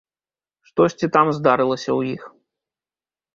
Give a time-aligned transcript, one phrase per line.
[0.69, 2.21] Штосьці там здарылася ў іх.